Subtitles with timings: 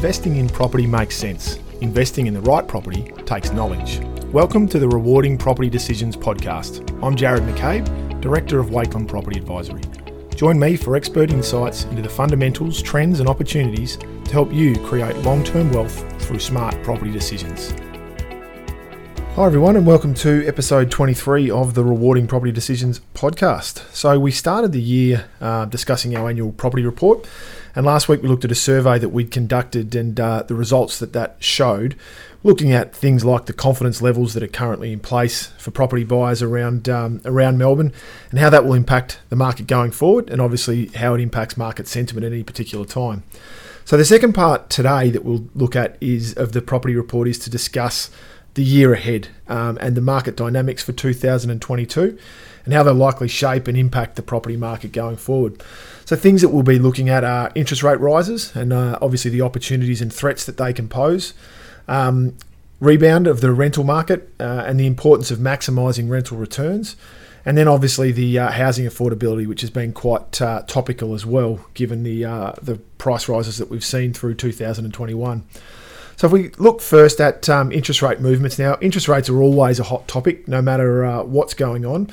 [0.00, 4.00] investing in property makes sense, investing in the right property takes knowledge.
[4.32, 6.80] Welcome to the Rewarding Property Decisions podcast.
[7.04, 9.82] I'm Jarrod McCabe, Director of Wakelin Property Advisory.
[10.34, 15.14] Join me for expert insights into the fundamentals, trends, and opportunities to help you create
[15.18, 17.74] long term wealth through smart property decisions.
[19.40, 23.90] Hi, everyone, and welcome to episode 23 of the Rewarding Property Decisions podcast.
[23.90, 27.26] So, we started the year uh, discussing our annual property report,
[27.74, 30.98] and last week we looked at a survey that we'd conducted and uh, the results
[30.98, 31.96] that that showed,
[32.42, 36.42] looking at things like the confidence levels that are currently in place for property buyers
[36.42, 37.94] around um, around Melbourne,
[38.28, 41.88] and how that will impact the market going forward, and obviously how it impacts market
[41.88, 43.22] sentiment at any particular time.
[43.86, 47.38] So, the second part today that we'll look at is of the property report is
[47.38, 48.10] to discuss
[48.54, 52.18] the year ahead um, and the market dynamics for 2022
[52.64, 55.62] and how they'll likely shape and impact the property market going forward.
[56.04, 59.42] So, things that we'll be looking at are interest rate rises and uh, obviously the
[59.42, 61.34] opportunities and threats that they can pose,
[61.88, 62.36] um,
[62.80, 66.96] rebound of the rental market uh, and the importance of maximising rental returns.
[67.44, 71.64] And then obviously the uh, housing affordability, which has been quite uh, topical as well,
[71.72, 75.44] given the uh, the price rises that we've seen through 2021.
[76.20, 79.80] So if we look first at um, interest rate movements now, interest rates are always
[79.80, 82.10] a hot topic, no matter uh, what's going on.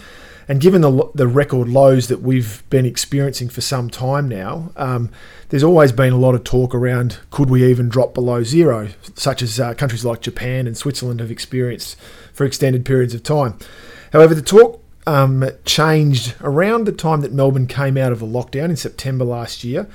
[0.47, 5.09] And given the, the record lows that we've been experiencing for some time now, um,
[5.49, 9.41] there's always been a lot of talk around could we even drop below zero, such
[9.41, 11.97] as uh, countries like Japan and Switzerland have experienced
[12.31, 13.59] for extended periods of time.
[14.13, 18.65] However, the talk um, changed around the time that Melbourne came out of a lockdown
[18.65, 19.87] in September last year.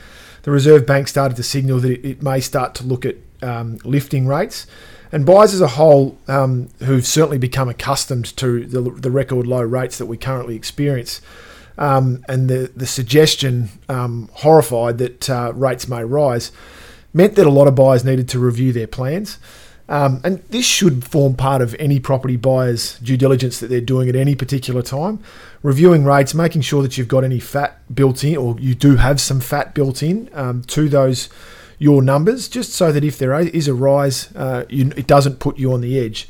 [0.42, 3.78] The Reserve Bank started to signal that it, it may start to look at um,
[3.84, 4.66] lifting rates.
[5.12, 9.60] And buyers as a whole, um, who've certainly become accustomed to the, the, record low
[9.60, 11.20] rates that we currently experience,
[11.76, 16.50] um, and the, the suggestion, um, horrified that uh, rates may rise,
[17.12, 19.38] meant that a lot of buyers needed to review their plans.
[19.92, 24.08] Um, and this should form part of any property buyer's due diligence that they're doing
[24.08, 25.18] at any particular time.
[25.62, 29.20] Reviewing rates, making sure that you've got any fat built in, or you do have
[29.20, 31.28] some fat built in um, to those
[31.78, 35.58] your numbers, just so that if there is a rise, uh, you, it doesn't put
[35.58, 36.26] you on the edge.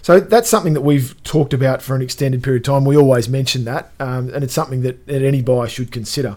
[0.00, 2.86] So that's something that we've talked about for an extended period of time.
[2.86, 6.36] We always mention that, um, and it's something that, that any buyer should consider.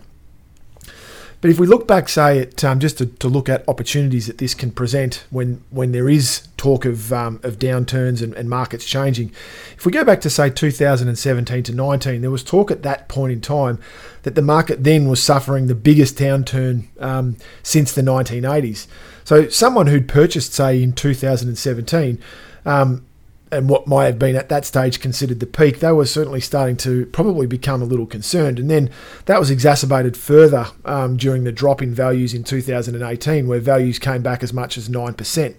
[1.45, 4.39] But if we look back, say, at um, just to, to, look at opportunities that
[4.39, 8.83] this can present when when there is talk of um, of downturns and, and, markets
[8.83, 9.31] changing,
[9.77, 13.31] if we go back to say 2017 to 19, there was talk at that point
[13.31, 13.77] in time
[14.23, 18.87] that the market then was suffering the biggest downturn um, since the 1980s.
[19.23, 22.17] So someone who'd purchased, say, in 2017
[22.65, 23.05] um,
[23.51, 26.75] and what might have been at that stage considered the peak, they were certainly starting
[26.77, 28.59] to probably become a little concerned.
[28.59, 28.89] And then
[29.25, 34.23] that was exacerbated further um, during the drop in values in 2018, where values came
[34.23, 35.55] back as much as 9%.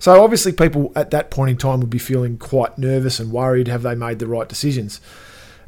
[0.00, 3.68] So obviously, people at that point in time would be feeling quite nervous and worried
[3.68, 5.00] have they made the right decisions?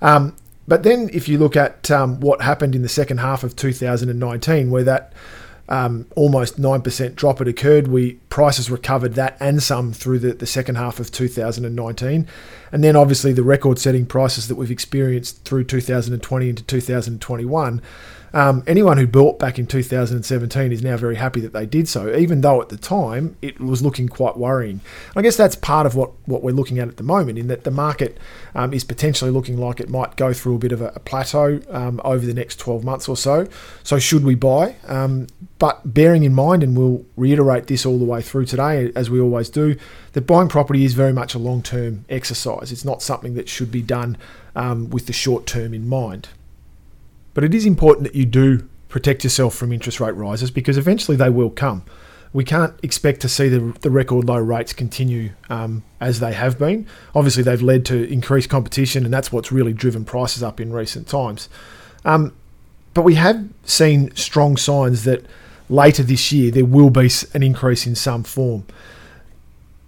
[0.03, 0.37] Um,
[0.69, 4.71] but then, if you look at um, what happened in the second half of 2019,
[4.71, 5.13] where that
[5.71, 7.89] um, almost 9% drop had occurred.
[7.89, 12.27] We prices recovered that and some through the, the second half of 2019.
[12.73, 17.83] And then obviously the record setting prices that we've experienced through 2020 into 2021
[18.33, 22.15] um, anyone who bought back in 2017 is now very happy that they did so,
[22.15, 24.81] even though at the time it was looking quite worrying.
[25.17, 27.65] I guess that's part of what, what we're looking at at the moment, in that
[27.65, 28.19] the market
[28.55, 31.61] um, is potentially looking like it might go through a bit of a, a plateau
[31.71, 33.49] um, over the next 12 months or so.
[33.83, 34.77] So, should we buy?
[34.87, 35.27] Um,
[35.59, 39.21] but bearing in mind, and we'll reiterate this all the way through today, as we
[39.21, 39.77] always do,
[40.13, 42.73] that buying property is very much a long term exercise.
[42.73, 44.17] It's not something that should be done
[44.55, 46.29] um, with the short term in mind.
[47.35, 51.17] But it is important that you do protect yourself from interest rate rises because eventually
[51.17, 51.85] they will come.
[52.33, 56.59] We can't expect to see the, the record low rates continue um, as they have
[56.59, 56.87] been.
[57.15, 61.09] Obviously, they've led to increased competition, and that's what's really driven prices up in recent
[61.09, 61.49] times.
[62.05, 62.33] Um,
[62.95, 65.25] but we have seen strong signs that
[65.69, 68.65] later this year there will be an increase in some form.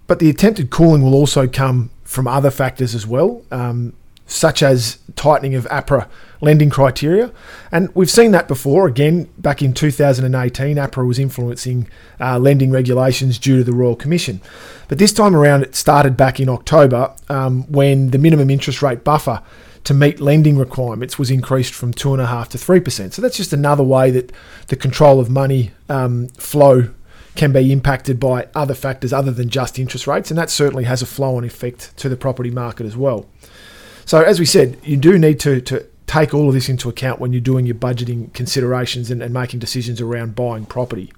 [0.07, 3.43] But the attempted cooling will also come from other factors as well.
[3.51, 3.95] Um,
[4.27, 6.09] such as tightening of APRA
[6.41, 7.33] lending criteria.
[7.71, 8.87] And we've seen that before.
[8.87, 11.89] Again, back in 2018, APRA was influencing
[12.21, 14.41] uh, lending regulations due to the Royal Commission.
[14.89, 19.05] But this time around, it started back in October um, when the minimum interest rate
[19.05, 19.43] buffer
[19.85, 23.13] to meet lending requirements was increased from 2.5 to 3%.
[23.13, 24.33] So that's just another way that
[24.69, 26.91] the control of money um, flow
[27.35, 31.03] can be impacted by other factors other than just interest rates, and that certainly has
[31.03, 33.27] a flow on effect to the property market as well.
[34.05, 37.21] So, as we said, you do need to, to take all of this into account
[37.21, 41.13] when you're doing your budgeting considerations and, and making decisions around buying property.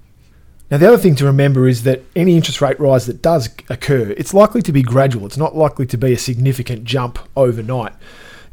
[0.71, 4.11] Now, the other thing to remember is that any interest rate rise that does occur,
[4.17, 5.25] it's likely to be gradual.
[5.25, 7.93] It's not likely to be a significant jump overnight.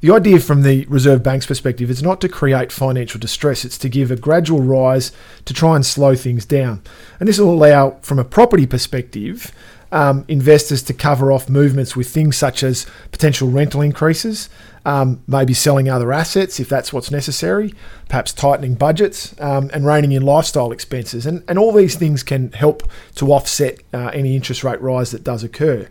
[0.00, 3.88] The idea from the Reserve Bank's perspective is not to create financial distress, it's to
[3.88, 5.12] give a gradual rise
[5.44, 6.82] to try and slow things down.
[7.20, 9.52] And this will allow, from a property perspective,
[9.92, 14.48] um, investors to cover off movements with things such as potential rental increases,
[14.84, 17.74] um, maybe selling other assets if that's what's necessary,
[18.08, 21.26] perhaps tightening budgets, um, and reining in lifestyle expenses.
[21.26, 22.82] And, and all these things can help
[23.16, 25.88] to offset uh, any interest rate rise that does occur.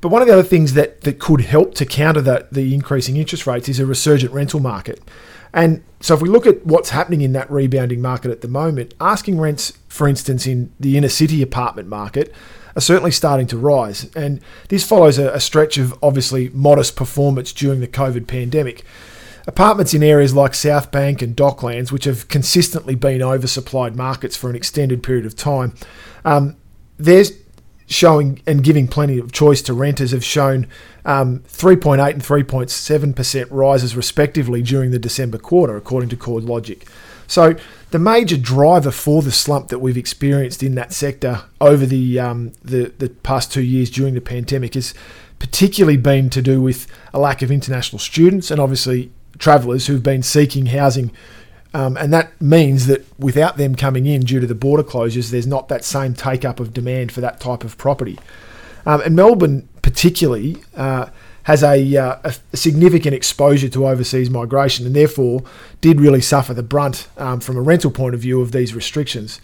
[0.00, 3.16] But one of the other things that, that could help to counter that, the increasing
[3.16, 5.02] interest rates is a resurgent rental market.
[5.52, 8.92] And so if we look at what's happening in that rebounding market at the moment,
[9.00, 12.34] asking rents, for instance, in the inner city apartment market,
[12.76, 14.10] are certainly starting to rise.
[14.14, 18.84] And this follows a, stretch of obviously modest performance during the COVID pandemic.
[19.46, 24.56] Apartments in areas like Southbank and Docklands, which have consistently been oversupplied markets for an
[24.56, 25.74] extended period of time,
[26.24, 26.56] um,
[26.96, 27.32] there's
[27.86, 30.66] showing and giving plenty of choice to renters have shown
[31.04, 36.88] um, 3.8 and 3.7% rises respectively during the December quarter, according to CoreLogic.
[37.26, 37.56] So
[37.90, 42.52] the major driver for the slump that we've experienced in that sector over the, um,
[42.62, 44.94] the the past two years during the pandemic has
[45.38, 50.22] particularly been to do with a lack of international students and obviously travellers who've been
[50.22, 51.10] seeking housing
[51.74, 55.46] um, and that means that without them coming in due to the border closures, there's
[55.46, 58.16] not that same take up of demand for that type of property.
[58.86, 61.06] Um, and Melbourne, particularly, uh,
[61.44, 65.42] has a, uh, a, significant exposure to overseas migration and therefore
[65.80, 69.40] did really suffer the brunt um, from a rental point of view of these restrictions.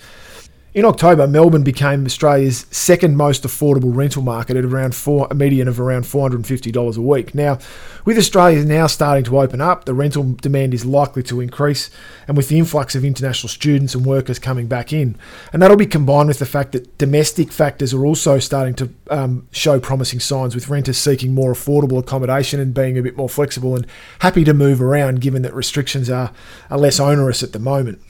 [0.72, 5.66] In October, Melbourne became Australia's second most affordable rental market at around four, a median
[5.66, 7.34] of around $450 a week.
[7.34, 7.58] Now,
[8.04, 11.90] with Australia now starting to open up, the rental demand is likely to increase,
[12.28, 15.16] and with the influx of international students and workers coming back in.
[15.52, 19.48] And that'll be combined with the fact that domestic factors are also starting to um,
[19.50, 23.74] show promising signs, with renters seeking more affordable accommodation and being a bit more flexible
[23.74, 23.88] and
[24.20, 26.32] happy to move around given that restrictions are,
[26.70, 28.00] are less onerous at the moment.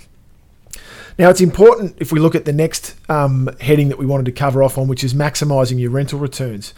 [1.20, 4.32] Now, it's important if we look at the next um, heading that we wanted to
[4.32, 6.72] cover off on, which is maximising your rental returns.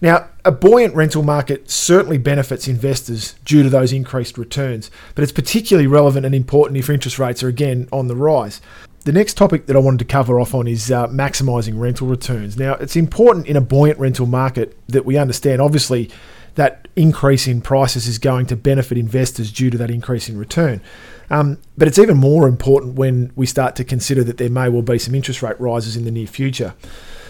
[0.00, 5.32] Now, a buoyant rental market certainly benefits investors due to those increased returns, but it's
[5.32, 8.60] particularly relevant and important if interest rates are again on the rise.
[9.06, 12.56] The next topic that I wanted to cover off on is uh, maximising rental returns.
[12.56, 16.12] Now, it's important in a buoyant rental market that we understand, obviously,
[16.54, 20.80] that increase in prices is going to benefit investors due to that increase in return.
[21.30, 24.82] Um, but it's even more important when we start to consider that there may well
[24.82, 26.74] be some interest rate rises in the near future.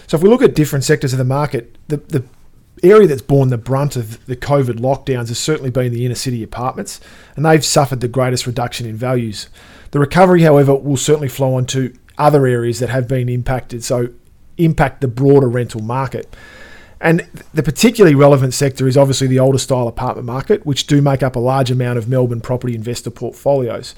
[0.07, 2.23] So if we look at different sectors of the market, the, the
[2.83, 6.41] area that's borne the brunt of the COVID lockdowns has certainly been the inner city
[6.41, 6.99] apartments,
[7.35, 9.49] and they've suffered the greatest reduction in values.
[9.91, 14.09] The recovery, however, will certainly flow onto other areas that have been impacted, so
[14.57, 16.35] impact the broader rental market.
[17.01, 21.23] And the particularly relevant sector is obviously the older style apartment market, which do make
[21.23, 23.95] up a large amount of Melbourne property investor portfolios.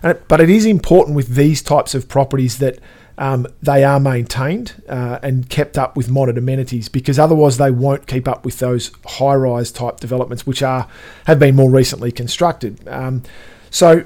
[0.00, 2.78] but it is important with these types of properties that
[3.18, 8.06] um, they are maintained uh, and kept up with modern amenities because otherwise they won't
[8.06, 10.86] keep up with those high-rise type developments which are
[11.26, 12.86] have been more recently constructed.
[12.86, 13.22] Um,
[13.70, 14.04] so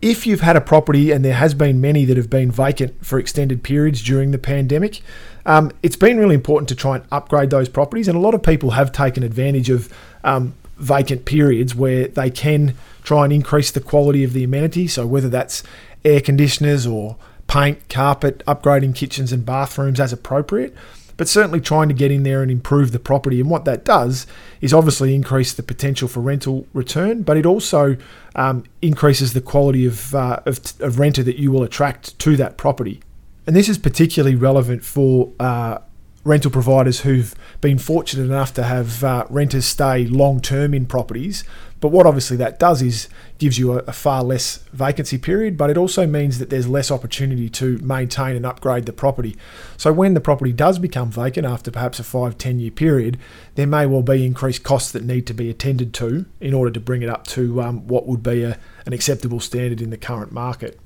[0.00, 3.18] if you've had a property and there has been many that have been vacant for
[3.18, 5.02] extended periods during the pandemic,
[5.48, 8.06] um, it's been really important to try and upgrade those properties.
[8.06, 12.74] And a lot of people have taken advantage of um, vacant periods where they can
[13.02, 14.86] try and increase the quality of the amenity.
[14.86, 15.62] So whether that's
[16.04, 20.76] air conditioners or paint, carpet, upgrading kitchens and bathrooms as appropriate
[21.16, 23.40] but certainly trying to get in there and improve the property.
[23.40, 24.24] And what that does
[24.60, 27.96] is obviously increase the potential for rental return, but it also
[28.36, 32.56] um, increases the quality of, uh, of, of, renter that you will attract to that
[32.56, 33.00] property.
[33.48, 35.78] And this is particularly relevant for uh,
[36.22, 41.44] rental providers who've been fortunate enough to have uh, renters stay long term in properties.
[41.80, 45.70] But what obviously that does is gives you a, a, far less vacancy period, but
[45.70, 49.34] it also means that there's less opportunity to maintain and upgrade the property.
[49.78, 53.16] So when the property does become vacant after perhaps a five, 10 year period,
[53.54, 56.80] there may well be increased costs that need to be attended to in order to
[56.80, 60.32] bring it up to um, what would be a, an acceptable standard in the current
[60.32, 60.78] market.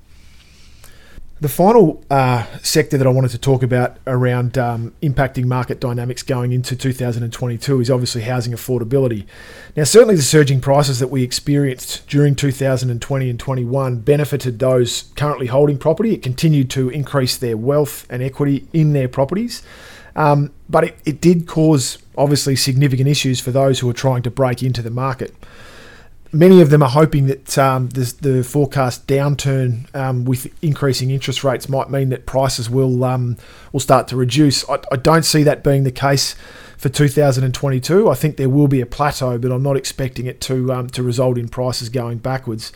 [1.42, 6.22] The final uh, sector that I wanted to talk about around um, impacting market dynamics
[6.22, 9.26] going into 2022 is obviously housing affordability.
[9.74, 15.48] Now, certainly the surging prices that we experienced during 2020 and 21 benefited those currently
[15.48, 16.14] holding property.
[16.14, 19.64] It continued to increase their wealth and equity in their properties.
[20.14, 24.30] Um, but it, it did cause obviously significant issues for those who are trying to
[24.30, 25.34] break into the market
[26.32, 31.44] many of them are hoping that um, this, the forecast downturn um, with increasing interest
[31.44, 33.36] rates might mean that prices will um,
[33.72, 34.68] will start to reduce.
[34.68, 36.34] I, I, don't see that being the case
[36.78, 38.10] for 2022.
[38.10, 41.02] I think there will be a plateau, but I'm not expecting it to um, to
[41.02, 42.72] result in prices going backwards.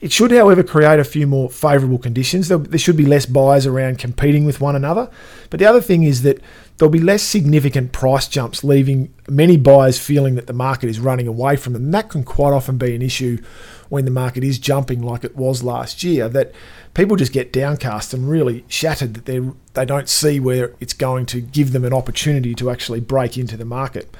[0.00, 2.48] It should, however, create a few more favourable conditions.
[2.48, 5.10] There, should be less buyers around competing with one another.
[5.50, 6.40] But the other thing is that
[6.78, 11.28] there'll be less significant price jumps, leaving many buyers feeling that the market is running
[11.28, 11.84] away from them.
[11.84, 13.42] And that can quite often be an issue
[13.90, 16.52] when the market is jumping like it was last year, that
[16.94, 19.40] people just get downcast and really shattered that they
[19.74, 23.56] they don't see where it's going to give them an opportunity to actually break into
[23.56, 24.14] the market.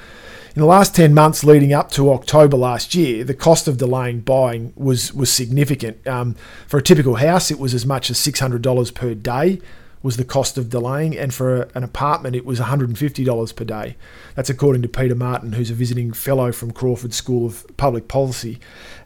[0.55, 4.21] In the last 10 months leading up to October last year, the cost of delaying
[4.21, 6.05] buying was, was significant.
[6.09, 6.35] Um,
[6.67, 9.61] for a typical house, it was as much as $600 per day
[10.03, 13.97] was the cost of delaying, and for an apartment, it was $150 per day.
[14.35, 18.59] That's according to Peter Martin, who's a visiting fellow from Crawford School of Public Policy.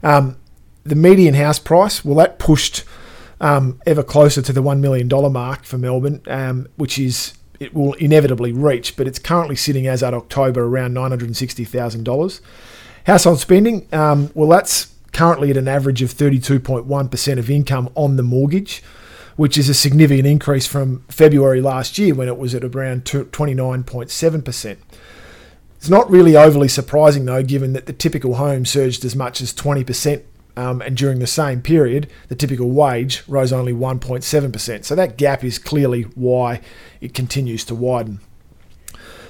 [0.03, 0.37] Um,
[0.83, 2.85] the median house price, well, that pushed
[3.41, 7.93] um, ever closer to the $1 million mark for Melbourne, um, which is it will
[7.93, 12.41] inevitably reach, but it's currently sitting as at October around $960,000.
[13.05, 18.23] Household spending, um, well, that's currently at an average of 32.1% of income on the
[18.23, 18.83] mortgage,
[19.35, 24.77] which is a significant increase from February last year when it was at around 29.7%.
[25.77, 29.53] It's not really overly surprising though, given that the typical home surged as much as
[29.53, 30.23] 20%
[30.57, 34.85] um, and during the same period, the typical wage rose only 1.7%.
[34.85, 36.61] So that gap is clearly why
[37.01, 38.19] it continues to widen.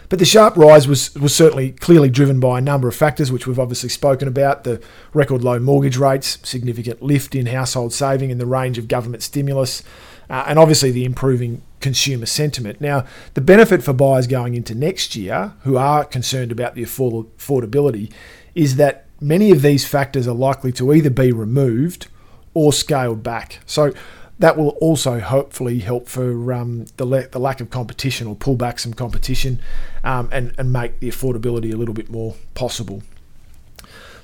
[0.08, 3.48] But the sharp rise was, was certainly clearly driven by a number of factors, which
[3.48, 4.82] we've obviously spoken about the
[5.14, 9.82] record low mortgage rates, significant lift in household saving, and the range of government stimulus,
[10.30, 12.80] uh, and obviously the improving consumer sentiment.
[12.80, 18.12] Now, the benefit for buyers going into next year who are concerned about the affordability
[18.54, 22.08] is that many of these factors are likely to either be removed
[22.54, 23.60] or scaled back.
[23.66, 23.94] So
[24.40, 28.56] that will also hopefully help for um, the, le- the lack of competition or pull
[28.56, 29.62] back some competition
[30.04, 33.02] um, and, and make the affordability a little bit more possible.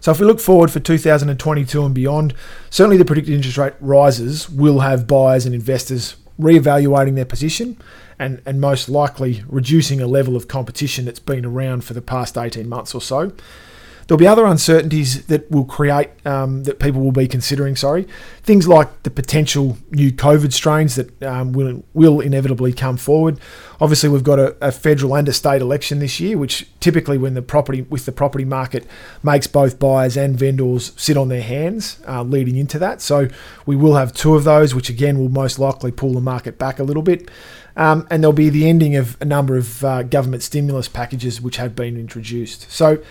[0.01, 2.33] So if we look forward for 2022 and beyond,
[2.69, 7.77] certainly the predicted interest rate rises will have buyers and investors reevaluating their position
[8.17, 12.37] and, and most likely reducing a level of competition that's been around for the past
[12.37, 13.31] 18 months or so.
[14.11, 17.77] There'll be other uncertainties that will create um, that people will be considering.
[17.77, 18.05] Sorry,
[18.43, 23.39] things like the potential new COVID strains that um, will will inevitably come forward.
[23.79, 27.35] Obviously, we've got a, a, federal and a state election this year, which typically, when
[27.35, 28.85] the property with the property market,
[29.23, 32.99] makes both buyers and vendors sit on their hands uh, leading into that.
[32.99, 33.29] So
[33.65, 36.79] we will have two of those, which again will most likely pull the market back
[36.79, 37.31] a little bit.
[37.77, 41.55] Um, and there'll be the ending of a number of uh, government stimulus packages which
[41.55, 42.69] have been introduced.
[42.69, 43.01] So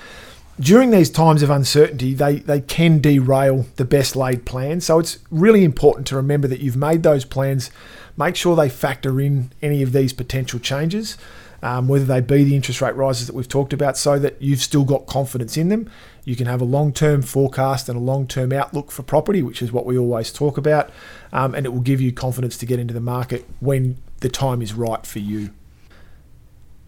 [0.60, 4.84] during these times of uncertainty, they, they can derail the best laid plans.
[4.84, 7.70] So it's really important to remember that you've made those plans.
[8.16, 11.16] Make sure they factor in any of these potential changes,
[11.62, 14.60] um, whether they be the interest rate rises that we've talked about, so that you've
[14.60, 15.90] still got confidence in them.
[16.24, 19.62] You can have a long term forecast and a long term outlook for property, which
[19.62, 20.90] is what we always talk about,
[21.32, 24.60] um, and it will give you confidence to get into the market when the time
[24.60, 25.50] is right for you.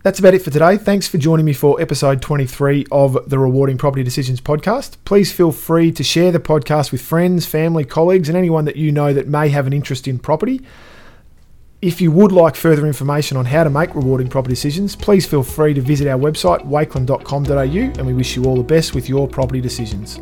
[0.03, 0.79] That's about it for today.
[0.79, 4.97] Thanks for joining me for episode 23 of the Rewarding Property Decisions podcast.
[5.05, 8.91] Please feel free to share the podcast with friends, family, colleagues, and anyone that you
[8.91, 10.61] know that may have an interest in property.
[11.81, 15.45] If you would like further information on how to make rewarding property decisions, please feel
[15.45, 19.29] free to visit our website, wakelin.com.au, and we wish you all the best with your
[19.29, 20.19] property decisions.